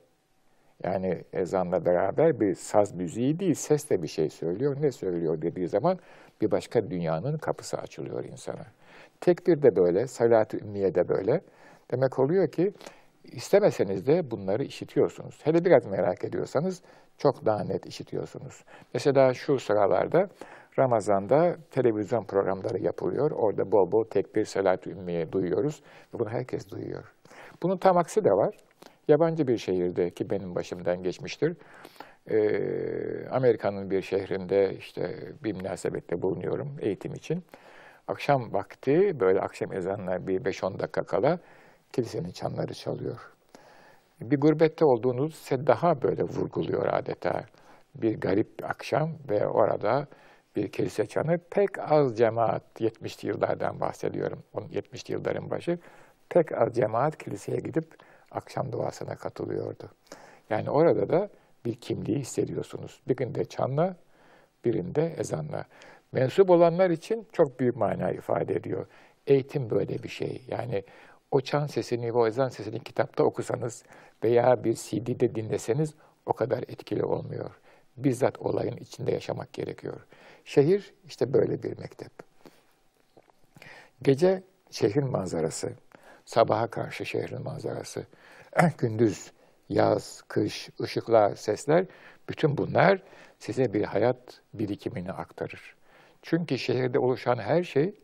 Yani 0.85 1.25
ezanla 1.33 1.85
beraber 1.85 2.41
bir 2.41 2.55
saz 2.55 2.93
müziği 2.95 3.39
değil, 3.39 3.55
ses 3.55 3.91
de 3.91 4.03
bir 4.03 4.09
şey 4.09 4.31
söylüyor. 4.31 4.77
Ne 4.81 4.93
söylüyor 4.93 5.43
dediği 5.43 5.69
zaman 5.69 5.99
bir 6.41 6.51
başka 6.51 6.91
dünyanın 6.91 7.39
kapısı 7.39 7.77
açılıyor 7.77 8.25
insana. 8.25 8.67
Tekbir 9.21 9.63
de 9.63 9.77
böyle, 9.77 10.07
salat-ı 10.07 10.59
ümmiye 10.59 10.95
de 10.95 11.09
böyle. 11.09 11.41
Demek 11.91 12.19
oluyor 12.19 12.49
ki 12.49 12.73
istemeseniz 13.25 14.07
de 14.07 14.31
bunları 14.31 14.65
işitiyorsunuz. 14.65 15.41
Hele 15.45 15.65
biraz 15.65 15.87
merak 15.87 16.25
ediyorsanız 16.25 16.83
çok 17.19 17.47
daha 17.47 17.65
net 17.65 17.87
işitiyorsunuz. 17.87 18.65
Mesela 18.95 19.35
şu 19.35 19.59
sıralarda 19.59 20.29
Ramazan'da 20.79 21.57
televizyon 21.71 22.25
programları 22.25 22.79
yapılıyor. 22.79 23.31
Orada 23.31 23.73
bol 23.73 23.93
bol 23.93 24.05
tekbir, 24.05 24.45
salat-ı 24.45 24.91
ümmiye 24.91 25.33
duyuyoruz. 25.33 25.83
Bunu 26.13 26.29
herkes 26.29 26.71
duyuyor. 26.71 27.13
Bunun 27.63 27.77
tam 27.77 27.97
aksi 27.97 28.25
de 28.25 28.33
var. 28.33 28.55
Yabancı 29.09 29.49
bir 29.49 29.59
şehirde 29.59 30.11
ki 30.11 30.31
benim 30.31 30.55
başımdan 30.55 31.03
geçmiştir. 31.03 31.57
Ee, 32.31 33.29
Amerika'nın 33.31 33.91
bir 33.91 34.03
şehrinde 34.03 34.77
işte 34.79 35.33
bir 35.45 35.53
münasebette 35.53 36.23
bulunuyorum 36.23 36.77
eğitim 36.81 37.15
için. 37.15 37.45
Akşam 38.09 38.53
vakti 38.53 39.21
böyle 39.21 39.41
akşam 39.41 39.73
ezanına 39.73 40.27
bir 40.27 40.41
5-10 40.41 40.79
dakika 40.79 41.03
kala 41.03 41.39
kilisenin 41.93 42.31
çanları 42.31 42.75
çalıyor. 42.75 43.33
Bir 44.21 44.41
gurbette 44.41 44.85
olduğunuz 44.85 45.35
size 45.35 45.67
daha 45.67 46.03
böyle 46.03 46.23
vurguluyor 46.23 46.87
adeta. 46.87 47.45
Bir 47.95 48.21
garip 48.21 48.59
bir 48.59 48.65
akşam 48.65 49.11
ve 49.29 49.47
orada 49.47 50.07
bir 50.57 50.73
kilise 50.73 51.07
çanı 51.07 51.39
pek 51.51 51.79
az 51.79 52.19
cemaat, 52.19 52.63
70'li 52.81 53.29
yıllardan 53.29 53.81
bahsediyorum, 53.81 54.43
70'li 54.55 55.13
yılların 55.13 55.51
başı, 55.51 55.79
pek 56.29 56.53
az 56.53 56.75
cemaat 56.75 57.19
kiliseye 57.19 57.59
gidip 57.59 57.95
akşam 58.31 58.73
duasına 58.73 59.17
katılıyordu. 59.17 59.91
Yani 60.51 60.71
orada 60.71 61.09
da 61.09 61.29
bir 61.65 61.75
kimliği 61.75 62.19
hissediyorsunuz. 62.19 63.01
Birinde 63.09 63.45
çanla, 63.45 63.97
birinde 64.65 65.15
ezanla. 65.19 65.65
Mensup 66.13 66.51
olanlar 66.51 66.91
için 66.91 67.27
çok 67.33 67.61
büyük 67.61 67.77
mana 67.77 68.11
ifade 68.11 68.55
ediyor. 68.55 68.87
Eğitim 69.27 69.71
böyle 69.71 70.03
bir 70.03 70.09
şey. 70.09 70.43
Yani 70.49 70.85
o 71.31 71.41
çan 71.41 71.67
sesini 71.67 72.07
ve 72.15 72.19
o 72.19 72.27
ezan 72.27 72.49
sesini 72.49 72.83
kitapta 72.83 73.25
okusanız 73.25 73.85
veya 74.25 74.65
bir 74.65 74.75
CD'de 74.75 75.35
dinleseniz 75.35 75.95
o 76.27 76.33
kadar 76.33 76.59
etkili 76.59 77.05
olmuyor. 77.05 77.51
Bizzat 77.97 78.39
olayın 78.39 78.77
içinde 78.77 79.13
yaşamak 79.13 79.53
gerekiyor. 79.53 80.07
Şehir 80.45 80.95
işte 81.07 81.33
böyle 81.33 81.63
bir 81.63 81.79
mektep. 81.79 82.13
Gece 84.03 84.43
şehir 84.71 85.03
manzarası, 85.03 85.73
sabaha 86.27 86.67
karşı 86.67 87.07
şehrin 87.07 87.43
manzarası, 87.43 88.07
gündüz, 88.79 89.33
yaz, 89.69 90.23
kış, 90.29 90.71
ışıklar, 90.81 91.37
sesler, 91.37 91.87
bütün 92.29 92.59
bunlar 92.59 93.03
size 93.39 93.73
bir 93.73 93.85
hayat 93.85 94.41
birikimini 94.55 95.13
aktarır. 95.13 95.77
Çünkü 96.23 96.59
şehirde 96.59 96.99
oluşan 96.99 97.39
her 97.39 97.65
şey 97.65 97.95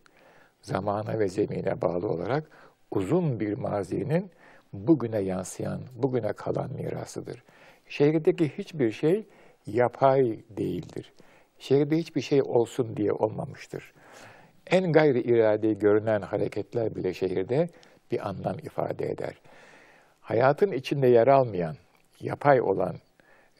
zamana 0.62 1.19
ve 1.19 1.29
zemine 1.29 1.81
bağlı 1.81 2.09
olarak 2.09 2.45
uzun 2.91 3.41
bir 3.41 3.59
mazinin 3.59 4.31
bugüne 4.73 5.19
yansıyan, 5.19 5.81
bugüne 5.95 6.33
kalan 6.33 6.73
mirasıdır. 6.73 7.43
Şehirdeki 7.88 8.59
hiçbir 8.59 8.93
şey 8.93 9.26
yapay 9.67 10.38
değildir. 10.50 11.12
Şehirde 11.59 11.97
hiçbir 11.97 12.21
şey 12.21 12.43
olsun 12.43 12.97
diye 12.97 13.12
olmamıştır. 13.12 13.93
En 14.67 14.93
gayri 14.93 15.21
iradi 15.21 15.79
görünen 15.79 16.23
hareketler 16.23 16.97
bile 16.97 17.14
şehirde 17.14 17.69
bir 18.12 18.28
anlam 18.28 18.59
ifade 18.59 19.11
eder. 19.11 19.35
Hayatın 20.21 20.73
içinde 20.73 21.07
yer 21.07 21.28
almayan, 21.28 21.76
yapay 22.21 22.61
olan 22.61 22.97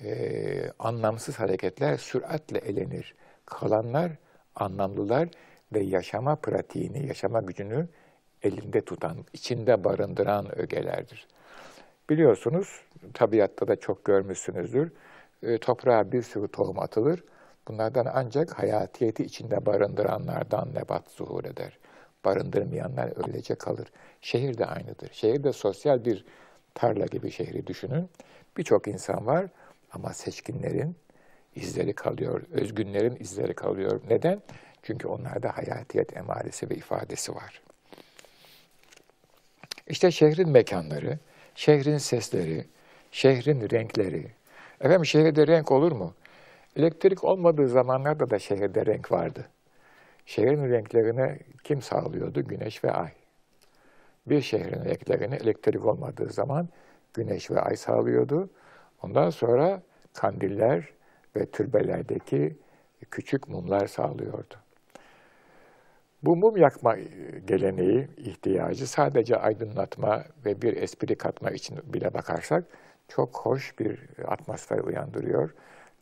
e, 0.05 0.71
anlamsız 0.79 1.39
hareketler 1.39 1.97
süratle 1.97 2.59
elenir. 2.59 3.15
Kalanlar 3.47 4.11
anlamlılar 4.55 5.29
ve 5.73 5.81
yaşama 5.81 6.37
pratiğini, 6.37 7.07
yaşama 7.07 7.41
gücünü 7.41 7.89
elinde 8.43 8.81
tutan, 8.81 9.17
içinde 9.33 9.85
barındıran 9.85 10.59
ögelerdir. 10.59 11.27
Biliyorsunuz, 12.11 12.81
tabiatta 13.15 13.69
da 13.69 13.77
çok 13.77 14.05
görmüşsünüzdür, 14.05 14.93
e, 15.43 15.59
toprağa 15.59 16.13
bir 16.13 16.23
sürü 16.23 16.49
tohum 16.49 16.79
atılır. 16.79 17.25
Bunlardan 17.69 18.07
ancak 18.15 18.59
hayatiyeti 18.59 19.25
içinde 19.25 19.67
barındıranlardan 19.67 20.75
nebat 20.75 21.11
zuhur 21.11 21.45
eder. 21.45 21.79
Barındırmayanlar 22.25 23.29
öylece 23.29 23.55
kalır. 23.55 23.89
Şehir 24.21 24.59
de 24.59 24.67
aynıdır. 24.67 25.09
Şehir 25.13 25.45
de 25.45 25.53
sosyal 25.53 26.05
bir 26.05 26.25
tarla 26.75 27.07
gibi 27.07 27.31
şehri 27.31 27.67
düşünün. 27.67 28.09
Birçok 28.57 28.89
insan 28.89 29.27
var 29.27 29.47
ama 29.93 30.13
seçkinlerin 30.13 30.97
izleri 31.57 31.93
kalıyor, 31.93 32.43
özgünlerin 32.53 33.17
izleri 33.21 33.55
kalıyor. 33.55 34.01
Neden? 34.11 34.43
Çünkü 34.83 35.09
onlarda 35.09 35.57
hayatiyet 35.57 36.17
emaresi 36.17 36.71
ve 36.71 36.75
ifadesi 36.75 37.35
var. 37.35 37.63
İşte 39.87 40.11
şehrin 40.11 40.49
mekanları, 40.49 41.19
şehrin 41.55 41.99
sesleri, 41.99 42.67
şehrin 43.11 43.71
renkleri. 43.71 44.27
Efendim 44.81 45.07
şehirde 45.07 45.47
renk 45.47 45.71
olur 45.71 45.93
mu? 45.93 46.15
Elektrik 46.77 47.25
olmadığı 47.25 47.69
zamanlarda 47.69 48.31
da 48.31 48.39
şehirde 48.39 48.87
renk 48.87 49.13
vardı. 49.13 49.49
Şehrin 50.27 50.71
renklerini 50.71 51.39
kim 51.65 51.83
sağlıyordu? 51.83 52.43
Güneş 52.43 52.85
ve 52.85 52.91
ay. 52.93 53.11
Bir 54.27 54.41
şehrin 54.41 54.85
renklerini 54.85 55.35
elektrik 55.35 55.87
olmadığı 55.87 56.31
zaman 56.31 56.69
güneş 57.15 57.51
ve 57.51 57.61
ay 57.61 57.77
sağlıyordu. 57.77 58.51
Ondan 59.03 59.31
sonra 59.31 59.83
kandiller 60.15 60.89
ve 61.37 61.47
türbelerdeki 61.47 62.57
küçük 63.11 63.49
mumlar 63.49 63.87
sağlıyordu. 63.87 64.55
Bu 66.23 66.37
mum 66.37 66.57
yakma 66.57 66.97
geleneği, 67.45 68.09
ihtiyacı 68.17 68.87
sadece 68.87 69.37
aydınlatma 69.37 70.25
ve 70.45 70.63
bir 70.63 70.77
espri 70.77 71.15
katma 71.19 71.51
için 71.51 71.79
bile 71.85 72.15
bakarsak 72.15 72.65
çok 73.09 73.37
hoş 73.37 73.79
bir 73.79 74.01
atmosfer 74.27 74.79
uyandırıyor. 74.79 75.55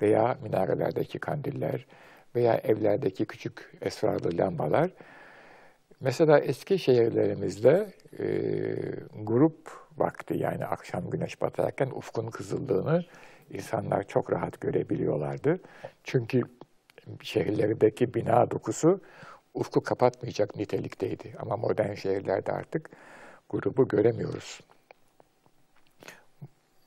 Veya 0.02 0.38
minarelerdeki 0.42 1.18
kandiller 1.18 1.86
veya 2.34 2.54
evlerdeki 2.54 3.24
küçük 3.24 3.72
esrarlı 3.80 4.38
lambalar. 4.38 4.90
Mesela 6.00 6.38
eski 6.38 6.78
şehirlerimizde 6.78 7.92
e, 8.18 8.24
grup 9.22 9.70
vakti 9.96 10.38
yani 10.38 10.66
akşam 10.66 11.10
güneş 11.10 11.40
batarken 11.40 11.86
ufkun 11.86 12.30
kızıldığını 12.30 13.04
insanlar 13.50 14.08
çok 14.08 14.32
rahat 14.32 14.60
görebiliyorlardı. 14.60 15.60
Çünkü 16.04 16.42
şehirlerdeki 17.22 18.14
bina 18.14 18.50
dokusu 18.50 19.00
ufku 19.54 19.82
kapatmayacak 19.82 20.56
nitelikteydi. 20.56 21.34
Ama 21.38 21.56
modern 21.56 21.94
şehirlerde 21.94 22.52
artık 22.52 22.90
grubu 23.50 23.88
göremiyoruz. 23.88 24.60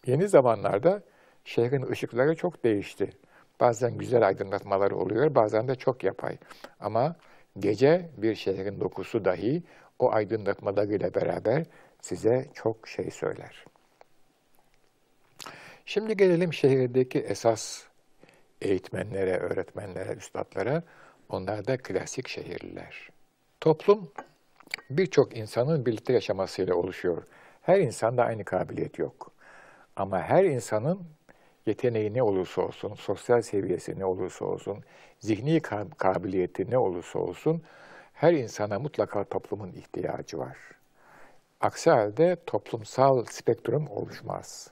Yeni 0.05 0.27
zamanlarda 0.27 1.01
şehrin 1.45 1.91
ışıkları 1.91 2.35
çok 2.35 2.63
değişti. 2.63 3.09
Bazen 3.63 3.97
güzel 3.97 4.27
aydınlatmaları 4.27 4.95
oluyor, 4.95 5.35
bazen 5.35 5.67
de 5.67 5.75
çok 5.75 6.03
yapay. 6.03 6.37
Ama 6.79 7.15
gece 7.59 8.09
bir 8.17 8.35
şehrin 8.35 8.79
dokusu 8.79 9.25
dahi 9.25 9.63
o 9.99 10.11
aydınlatmalarıyla 10.11 11.13
beraber 11.13 11.65
size 12.01 12.47
çok 12.53 12.87
şey 12.87 13.11
söyler. 13.11 13.65
Şimdi 15.85 16.17
gelelim 16.17 16.53
şehirdeki 16.53 17.19
esas 17.19 17.83
eğitmenlere, 18.61 19.37
öğretmenlere, 19.37 20.13
üstadlara. 20.13 20.83
Onlar 21.29 21.67
da 21.67 21.77
klasik 21.77 22.27
şehirliler. 22.27 23.09
Toplum 23.61 24.11
birçok 24.89 25.37
insanın 25.37 25.85
birlikte 25.85 26.13
yaşamasıyla 26.13 26.75
oluşuyor. 26.75 27.23
Her 27.61 27.79
insanda 27.79 28.23
aynı 28.23 28.43
kabiliyet 28.43 28.99
yok. 28.99 29.31
Ama 29.95 30.21
her 30.21 30.43
insanın 30.43 30.99
yeteneği 31.65 32.13
ne 32.13 32.23
olursa 32.23 32.61
olsun, 32.61 32.93
sosyal 32.93 33.41
seviyesi 33.41 33.99
ne 33.99 34.05
olursa 34.05 34.45
olsun, 34.45 34.83
zihni 35.19 35.61
kabiliyeti 35.97 36.71
ne 36.71 36.77
olursa 36.77 37.19
olsun, 37.19 37.61
her 38.13 38.33
insana 38.33 38.79
mutlaka 38.79 39.23
toplumun 39.23 39.71
ihtiyacı 39.71 40.39
var. 40.39 40.57
Aksi 41.61 41.89
halde 41.89 42.37
toplumsal 42.45 43.25
spektrum 43.25 43.87
oluşmaz. 43.87 44.71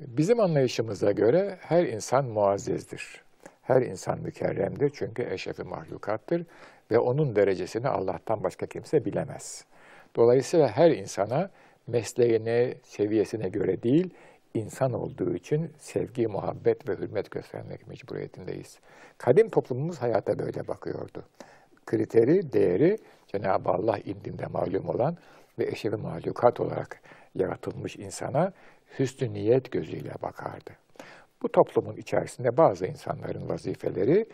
Bizim 0.00 0.40
anlayışımıza 0.40 1.12
göre 1.12 1.58
her 1.60 1.84
insan 1.84 2.24
muazzezdir. 2.24 3.24
Her 3.62 3.82
insan 3.82 4.20
mükerremdir 4.20 4.90
çünkü 4.94 5.22
eşrefi 5.30 5.62
mahlukattır 5.62 6.46
ve 6.90 6.98
onun 6.98 7.36
derecesini 7.36 7.88
Allah'tan 7.88 8.44
başka 8.44 8.66
kimse 8.66 9.04
bilemez. 9.04 9.64
Dolayısıyla 10.16 10.68
her 10.68 10.90
insana 10.90 11.50
mesleğine, 11.86 12.74
seviyesine 12.82 13.48
göre 13.48 13.82
değil, 13.82 14.10
insan 14.54 14.92
olduğu 14.92 15.34
için 15.34 15.72
sevgi, 15.78 16.26
muhabbet 16.26 16.88
ve 16.88 16.94
hürmet 16.94 17.30
göstermek 17.30 17.88
mecburiyetindeyiz. 17.88 18.78
Kadim 19.18 19.50
toplumumuz 19.50 20.02
hayata 20.02 20.38
böyle 20.38 20.68
bakıyordu. 20.68 21.24
Kriteri, 21.86 22.52
değeri 22.52 22.98
Cenab-ı 23.26 23.70
Allah 23.70 23.98
indinde 23.98 24.46
malum 24.46 24.88
olan 24.88 25.16
ve 25.58 25.64
eşevi 25.64 25.96
mahlukat 25.96 26.60
olarak 26.60 27.00
yaratılmış 27.34 27.96
insana 27.96 28.52
hüsnü 28.98 29.32
niyet 29.32 29.72
gözüyle 29.72 30.12
bakardı. 30.22 30.70
Bu 31.42 31.52
toplumun 31.52 31.96
içerisinde 31.96 32.56
bazı 32.56 32.86
insanların 32.86 33.48
vazifeleri 33.48 34.26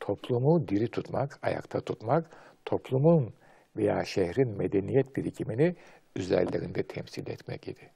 toplumu 0.00 0.68
diri 0.68 0.88
tutmak, 0.88 1.38
ayakta 1.42 1.80
tutmak, 1.80 2.30
toplumun 2.64 3.34
veya 3.76 4.04
şehrin 4.04 4.48
medeniyet 4.48 5.16
birikimini 5.16 5.76
üzerlerinde 6.16 6.82
temsil 6.82 7.30
etmek 7.30 7.68
idi. 7.68 7.90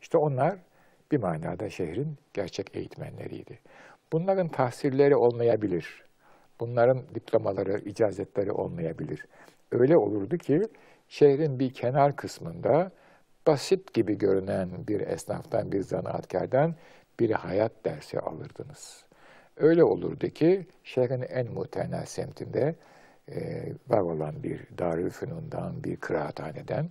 İşte 0.00 0.18
onlar 0.18 0.56
bir 1.12 1.18
manada 1.18 1.70
şehrin 1.70 2.18
gerçek 2.34 2.76
eğitmenleriydi. 2.76 3.58
Bunların 4.12 4.48
tahsilleri 4.48 5.16
olmayabilir. 5.16 6.04
Bunların 6.60 7.02
diplomaları, 7.14 7.78
icazetleri 7.78 8.52
olmayabilir. 8.52 9.26
Öyle 9.72 9.96
olurdu 9.96 10.38
ki 10.38 10.62
şehrin 11.08 11.58
bir 11.58 11.72
kenar 11.72 12.16
kısmında 12.16 12.90
basit 13.46 13.94
gibi 13.94 14.18
görünen 14.18 14.70
bir 14.88 15.00
esnaftan, 15.00 15.72
bir 15.72 15.82
zanaatkardan 15.82 16.74
bir 17.20 17.30
hayat 17.30 17.72
dersi 17.84 18.20
alırdınız. 18.20 19.04
Öyle 19.56 19.84
olurdu 19.84 20.28
ki 20.28 20.66
şehrin 20.84 21.22
en 21.22 21.52
muhtemel 21.52 22.06
semtinde 22.06 22.74
e, 23.28 23.64
var 23.88 24.00
olan 24.00 24.42
bir 24.42 24.78
Darülfünun'dan, 24.78 25.84
bir 25.84 25.96
kıraathaneden 25.96 26.90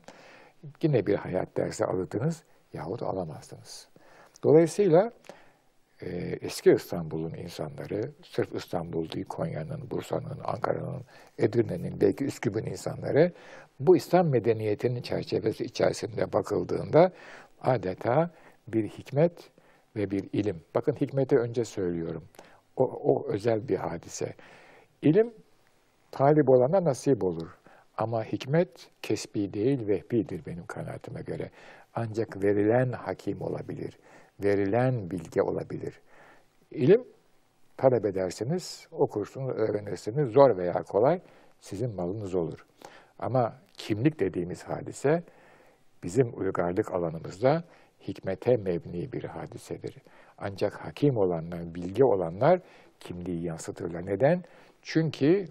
yine 0.82 1.08
bir 1.08 1.16
hayat 1.16 1.58
dersi 1.58 1.86
alırdınız 1.86 2.44
yahut 2.74 3.04
alamazdınız. 3.04 3.88
Dolayısıyla 4.46 5.12
e, 6.02 6.08
eski 6.42 6.72
İstanbul'un 6.72 7.34
insanları, 7.34 8.12
sırf 8.24 8.56
İstanbul 8.56 9.12
değil 9.12 9.26
Konya'nın, 9.26 9.92
Bursa'nın, 9.92 10.40
Ankara'nın, 10.44 11.02
Edirne'nin, 11.38 12.02
belki 12.02 12.26
Üsküp'ün 12.26 12.66
insanları 12.66 13.32
bu 13.80 13.98
İslam 13.98 14.28
medeniyetinin 14.28 15.02
çerçevesi 15.02 15.64
içerisinde 15.64 16.34
bakıldığında 16.34 17.12
adeta 17.62 18.30
bir 18.68 18.88
hikmet 18.90 19.32
ve 19.96 20.12
bir 20.12 20.30
ilim. 20.34 20.62
Bakın 20.76 20.96
hikmeti 21.02 21.40
önce 21.40 21.66
söylüyorum. 21.66 22.24
O, 22.76 22.84
o 22.84 23.28
özel 23.28 23.68
bir 23.68 23.76
hadise. 23.76 24.34
İlim 25.02 25.34
talip 26.12 26.50
olana 26.50 26.84
nasip 26.84 27.24
olur. 27.24 27.48
Ama 27.98 28.24
hikmet 28.24 28.90
kesbi 29.02 29.54
değil 29.54 29.88
vehbidir 29.88 30.46
benim 30.46 30.66
kanaatime 30.66 31.22
göre. 31.22 31.50
Ancak 31.96 32.44
verilen 32.44 32.92
hakim 32.92 33.42
olabilir. 33.42 33.98
Verilen 34.44 35.12
bilge 35.12 35.42
olabilir. 35.42 36.02
İlim 36.72 37.04
talep 37.78 38.06
edersiniz, 38.06 38.88
okursunuz, 38.92 39.56
öğrenirsiniz. 39.56 40.30
Zor 40.30 40.58
veya 40.58 40.84
kolay 40.84 41.22
sizin 41.60 41.96
malınız 41.96 42.36
olur. 42.36 42.66
Ama 43.20 43.56
kimlik 43.74 44.20
dediğimiz 44.20 44.64
hadise 44.64 45.24
bizim 46.04 46.40
uygarlık 46.40 46.92
alanımızda 46.92 47.64
hikmete 48.08 48.58
mebni 48.58 49.12
bir 49.12 49.24
hadisedir. 49.24 49.96
Ancak 50.38 50.74
hakim 50.74 51.18
olanlar, 51.18 51.76
bilgi 51.76 52.04
olanlar 52.04 52.60
kimliği 53.00 53.44
yansıtırlar. 53.44 54.06
Neden? 54.06 54.44
Çünkü 54.82 55.46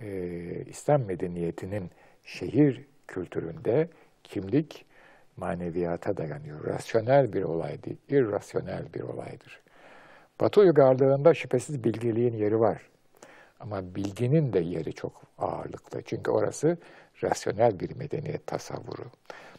e, 0.00 0.64
İslam 0.66 1.02
medeniyetinin 1.02 1.90
şehir 2.24 2.84
kültüründe 3.08 3.88
kimlik 4.24 4.84
maneviyata 5.36 6.16
dayanıyor. 6.16 6.64
Rasyonel 6.66 7.32
bir 7.32 7.42
olay 7.42 7.82
değil, 7.82 7.96
irrasyonel 8.08 8.94
bir 8.94 9.00
olaydır. 9.00 9.60
Batı 10.40 10.60
uygarlığında 10.60 11.34
şüphesiz 11.34 11.84
bilgiliğin 11.84 12.34
yeri 12.34 12.60
var. 12.60 12.82
Ama 13.60 13.94
bilginin 13.94 14.52
de 14.52 14.58
yeri 14.58 14.92
çok 14.92 15.22
ağırlıklı. 15.38 16.02
Çünkü 16.02 16.30
orası 16.30 16.78
rasyonel 17.22 17.80
bir 17.80 17.96
medeniyet 17.96 18.46
tasavvuru. 18.46 19.04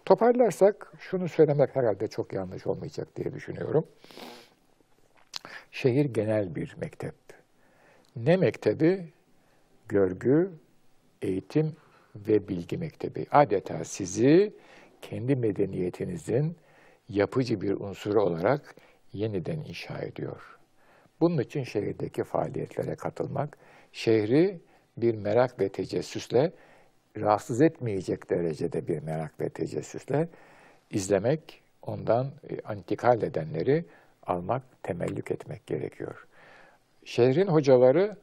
Toparlarsak 0.06 0.94
şunu 1.00 1.30
söylemek 1.30 1.76
herhalde 1.76 2.08
çok 2.08 2.34
yanlış 2.34 2.68
olmayacak 2.68 3.08
diye 3.16 3.34
düşünüyorum. 3.34 3.88
Şehir 5.72 6.06
genel 6.06 6.56
bir 6.56 6.76
mektep. 6.82 7.16
Ne 8.16 8.38
mektebi? 8.38 9.06
Görgü, 9.92 10.52
eğitim 11.22 11.76
ve 12.16 12.48
bilgi 12.48 12.78
mektebi. 12.78 13.26
Adeta 13.32 13.84
sizi 13.84 14.54
kendi 15.02 15.36
medeniyetinizin 15.36 16.56
yapıcı 17.10 17.62
bir 17.62 17.72
unsuru 17.72 18.22
olarak 18.22 18.76
yeniden 19.14 19.60
inşa 19.60 20.00
ediyor. 20.00 20.60
Bunun 21.22 21.38
için 21.38 21.64
şehirdeki 21.64 22.24
faaliyetlere 22.24 22.96
katılmak, 22.96 23.58
şehri 23.92 24.60
bir 24.98 25.16
merak 25.16 25.60
ve 25.60 25.70
tecessüsle 25.70 26.52
rahatsız 27.18 27.62
etmeyecek 27.62 28.30
derecede 28.30 28.88
bir 28.88 29.00
merak 29.00 29.40
ve 29.40 29.50
tecessüsle 29.50 30.30
izlemek, 30.92 31.62
ondan 31.82 32.32
e, 32.50 32.74
intikal 32.76 33.24
edenleri 33.24 33.86
almak, 34.24 34.64
temellük 34.84 35.32
etmek 35.32 35.68
gerekiyor. 35.68 36.28
Şehrin 37.06 37.48
hocaları 37.48 38.18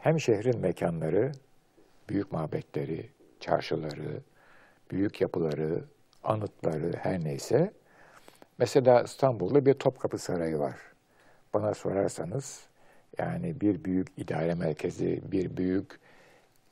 hem 0.00 0.20
şehrin 0.20 0.58
mekanları, 0.60 1.32
büyük 2.08 2.32
mabetleri, 2.32 3.08
çarşıları, 3.40 4.20
büyük 4.90 5.20
yapıları, 5.20 5.84
anıtları 6.24 6.92
her 6.96 7.24
neyse. 7.24 7.72
Mesela 8.58 9.02
İstanbul'da 9.02 9.66
bir 9.66 9.74
Topkapı 9.74 10.18
Sarayı 10.18 10.58
var. 10.58 10.76
Bana 11.54 11.74
sorarsanız 11.74 12.60
yani 13.18 13.60
bir 13.60 13.84
büyük 13.84 14.08
idare 14.16 14.54
merkezi, 14.54 15.20
bir 15.32 15.56
büyük 15.56 16.00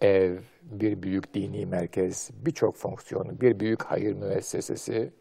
ev, 0.00 0.38
bir 0.62 1.02
büyük 1.02 1.34
dini 1.34 1.66
merkez, 1.66 2.30
birçok 2.32 2.76
fonksiyonu, 2.76 3.40
bir 3.40 3.60
büyük 3.60 3.82
hayır 3.82 4.12
müessesesi. 4.12 5.12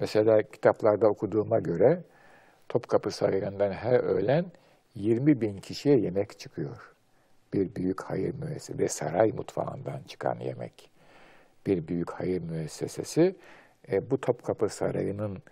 Mesela 0.00 0.42
kitaplarda 0.42 1.08
okuduğuma 1.08 1.58
göre 1.58 2.02
Topkapı 2.68 3.10
Sarayı'ndan 3.10 3.72
her 3.72 4.00
öğlen 4.00 4.44
20 4.94 5.40
bin 5.40 5.58
kişiye 5.58 5.98
yemek 5.98 6.38
çıkıyor. 6.38 6.91
Bir 7.52 7.74
büyük 7.74 8.02
hayır 8.02 8.34
müessesesi 8.34 8.78
ve 8.78 8.88
saray 8.88 9.32
mutfağından 9.32 10.00
çıkan 10.08 10.40
yemek. 10.40 10.90
Bir 11.66 11.88
büyük 11.88 12.10
hayır 12.10 12.42
müessesesi. 12.42 13.36
E, 13.92 14.10
bu 14.10 14.20
Topkapı 14.20 14.68
Sarayı'nın 14.68 15.42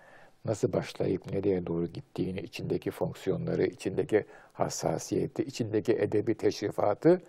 nasıl 0.45 0.73
başlayıp 0.73 1.33
nereye 1.33 1.67
doğru 1.67 1.87
gittiğini, 1.87 2.41
içindeki 2.41 2.91
fonksiyonları, 2.91 3.65
içindeki 3.65 4.25
hassasiyeti, 4.53 5.43
içindeki 5.43 5.93
edebi 5.93 6.35
teşrifatı 6.35 7.23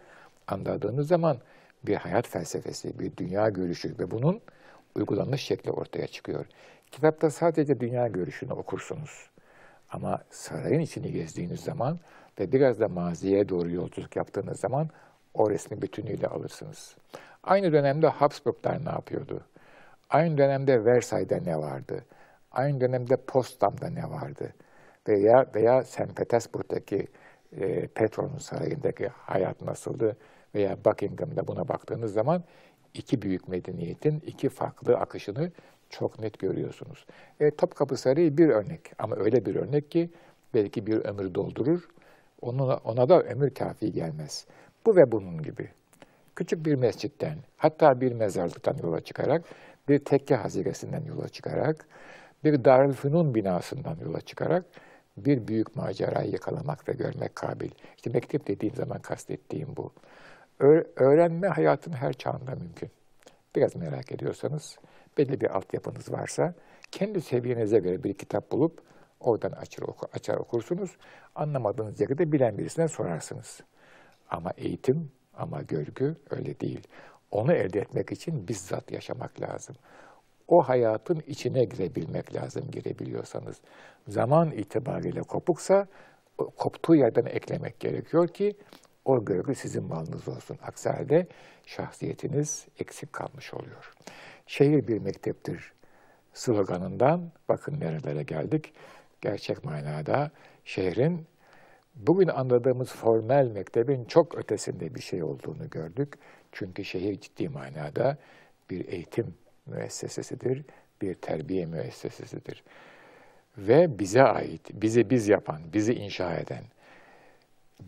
anladığınız 0.48 1.08
zaman 1.08 1.38
bir 1.84 1.96
hayat 1.96 2.28
felsefesi, 2.28 3.00
bir 3.00 3.18
dünya 3.18 3.50
görüşü 3.50 4.00
ve 4.00 4.12
bunun 4.12 4.42
uygulanmış 4.96 5.42
şekli 5.42 5.72
ortaya 5.72 6.08
çıkıyor. 6.08 6.46
Kitapta 6.92 7.30
sadece 7.30 7.80
dünya 7.80 8.08
görüşünü 8.08 8.54
okursunuz. 8.54 9.30
Ama 9.90 10.24
sarayın 10.30 10.80
içini 10.80 11.12
gezdiğiniz 11.12 11.60
zaman 11.60 12.00
ve 12.42 12.52
biraz 12.52 12.80
da 12.80 12.88
maziye 12.88 13.50
doğru 13.50 13.70
yolculuk 13.72 14.16
yaptığınız 14.16 14.60
zaman 14.60 14.90
o 15.34 15.50
resmi 15.50 15.82
bütünüyle 15.82 16.28
alırsınız. 16.28 16.96
Aynı 17.44 17.74
dönemde 17.74 18.08
Habsburglar 18.08 18.86
ne 18.86 18.90
yapıyordu? 18.90 19.42
Aynı 20.10 20.38
dönemde 20.38 20.86
Versay'da 20.86 21.38
ne 21.38 21.58
vardı? 21.58 22.06
Aynı 22.52 22.82
dönemde 22.82 23.16
Potsdam'da 23.16 23.90
ne 23.90 24.10
vardı? 24.10 24.54
Veya 25.08 25.46
veya 25.56 25.84
St. 25.84 26.16
Petersburg'daki 26.16 27.08
e, 27.58 27.88
Petron'un 27.88 28.38
sarayındaki 28.38 29.08
hayat 29.08 29.62
nasıldı? 29.62 30.18
Veya 30.56 30.78
Buckingham'da 30.86 31.48
buna 31.48 31.68
baktığınız 31.68 32.14
zaman 32.14 32.44
iki 32.94 33.22
büyük 33.22 33.48
medeniyetin 33.48 34.20
iki 34.26 34.50
farklı 34.50 34.98
akışını 34.98 35.52
çok 35.90 36.20
net 36.20 36.40
görüyorsunuz. 36.40 37.06
E, 37.40 37.52
Topkapı 37.52 37.98
Sarayı 37.98 38.38
bir 38.38 38.50
örnek 38.50 38.92
ama 39.00 39.16
öyle 39.16 39.46
bir 39.46 39.56
örnek 39.56 39.92
ki 39.92 40.10
belki 40.54 40.88
bir 40.88 40.98
ömür 40.98 41.36
doldurur. 41.36 41.90
Ona, 42.42 42.78
ona 42.78 43.10
da 43.10 43.22
ömür 43.22 43.54
kafi 43.54 43.92
gelmez. 43.92 44.46
Bu 44.86 44.96
ve 44.96 45.12
bunun 45.12 45.42
gibi. 45.42 45.70
Küçük 46.36 46.66
bir 46.66 46.76
mescitten, 46.76 47.38
hatta 47.58 48.02
bir 48.02 48.12
mezarlıktan 48.12 48.78
yola 48.84 49.02
çıkarak, 49.02 49.44
bir 49.90 50.00
tekke 50.00 50.36
haziresinden 50.36 51.06
yola 51.06 51.30
çıkarak, 51.30 51.88
bir 52.44 52.66
Darülfünun 52.66 53.36
binasından 53.36 53.98
yola 54.06 54.22
çıkarak 54.22 54.66
bir 55.18 55.48
büyük 55.48 55.76
macerayı 55.76 56.32
yakalamak 56.32 56.90
ve 56.90 56.94
görmek 56.94 57.36
kabil. 57.36 57.72
İşte 57.96 58.10
mektep 58.10 58.48
dediğim 58.48 58.76
zaman 58.76 59.00
kastettiğim 59.00 59.78
bu. 59.78 59.92
Öğrenme 60.96 61.48
hayatın 61.48 61.92
her 61.92 62.14
çağında 62.14 62.56
mümkün. 62.56 62.90
Biraz 63.56 63.76
merak 63.76 64.12
ediyorsanız, 64.12 64.78
belli 65.18 65.42
bir 65.42 65.58
altyapınız 65.58 66.12
varsa, 66.12 66.54
kendi 66.92 67.22
seviyenize 67.22 67.80
göre 67.80 68.04
bir 68.04 68.14
kitap 68.14 68.52
bulup 68.52 68.82
oradan 69.22 69.52
açar, 69.52 69.84
oku, 69.84 70.08
açar 70.14 70.38
okursunuz. 70.38 70.98
Anlamadığınız 71.36 72.02
yerde 72.02 72.32
bilen 72.32 72.58
birisine 72.58 72.88
sorarsınız. 72.88 73.60
Ama 74.30 74.52
eğitim, 74.58 75.12
ama 75.34 75.62
görgü 75.62 76.16
öyle 76.30 76.60
değil. 76.60 76.88
Onu 77.32 77.54
elde 77.54 77.80
etmek 77.80 78.12
için 78.12 78.48
bizzat 78.48 78.92
yaşamak 78.92 79.42
lazım. 79.42 79.76
O 80.48 80.62
hayatın 80.62 81.24
içine 81.28 81.64
girebilmek 81.64 82.36
lazım 82.36 82.72
girebiliyorsanız. 82.72 83.62
Zaman 84.08 84.52
itibariyle 84.52 85.22
kopuksa 85.22 85.88
koptuğu 86.38 86.96
yerden 86.96 87.26
eklemek 87.26 87.80
gerekiyor 87.80 88.28
ki 88.28 88.56
o 89.06 89.26
görgü 89.26 89.56
sizin 89.56 89.84
malınız 89.84 90.28
olsun. 90.28 90.58
Aksi 90.64 90.90
halde 90.90 91.28
şahsiyetiniz 91.66 92.68
eksik 92.80 93.14
kalmış 93.14 93.54
oluyor. 93.54 93.94
Şehir 94.48 94.88
bir 94.88 95.00
mekteptir 95.00 95.74
sloganından 96.34 97.32
bakın 97.50 97.80
nerelere 97.80 98.24
geldik. 98.24 98.74
Gerçek 99.22 99.64
manada 99.64 100.32
şehrin 100.66 101.26
bugün 101.96 102.28
anladığımız 102.28 102.90
formel 102.90 103.48
mektebin 103.48 104.06
çok 104.06 104.38
ötesinde 104.38 104.96
bir 104.96 105.02
şey 105.02 105.24
olduğunu 105.24 105.70
gördük. 105.70 106.14
Çünkü 106.52 106.86
şehir 106.86 107.20
ciddi 107.20 107.50
manada 107.50 108.18
bir 108.70 108.88
eğitim 108.88 109.34
müessesesidir, 109.66 110.64
bir 111.02 111.14
terbiye 111.14 111.66
müessesesidir. 111.66 112.64
Ve 113.58 114.00
bize 114.00 114.24
ait, 114.24 114.62
bizi 114.74 115.10
biz 115.10 115.28
yapan, 115.28 115.62
bizi 115.74 115.94
inşa 115.94 116.36
eden, 116.36 116.64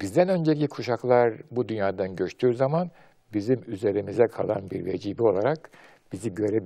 bizden 0.02 0.30
önceki 0.30 0.68
kuşaklar 0.68 1.34
bu 1.52 1.70
dünyadan 1.70 2.16
göçtüğü 2.16 2.54
zaman 2.54 2.92
bizim 3.34 3.64
üzerimize 3.68 4.28
kalan 4.28 4.70
bir 4.70 4.86
vecibe 4.86 5.24
olarak 5.24 5.72
bizi 6.12 6.36
görev, 6.36 6.64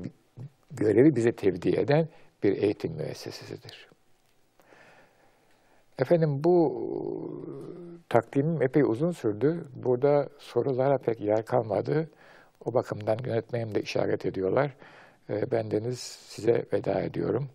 görevi 0.72 1.16
bize 1.16 1.32
tevdi 1.32 1.70
eden 1.70 2.08
bir 2.44 2.58
eğitim 2.58 2.94
müessesesidir. 2.94 3.97
Efendim 6.00 6.44
bu 6.44 6.88
takdimim 8.10 8.62
epey 8.62 8.84
uzun 8.84 9.12
sürdü. 9.12 9.66
Burada 9.76 10.30
sorulara 10.40 10.98
pek 10.98 11.22
yer 11.22 11.46
kalmadı. 11.46 12.10
O 12.66 12.74
bakımdan 12.74 13.18
yönetmenim 13.26 13.76
de 13.76 13.82
işaret 13.82 14.26
ediyorlar. 14.26 14.76
Ben 15.30 15.72
deniz 15.72 16.00
size 16.00 16.66
veda 16.74 17.02
ediyorum 17.02 17.50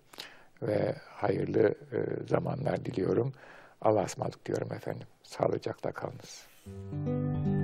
ve 0.62 0.94
hayırlı 1.08 1.74
zamanlar 2.28 2.84
diliyorum. 2.84 3.32
Allah'a 3.80 4.04
ısmarladık 4.04 4.46
diyorum 4.46 4.72
efendim. 4.72 5.06
Sağlıcakla 5.22 5.92
kalınız. 5.92 6.46
Müzik 6.92 7.61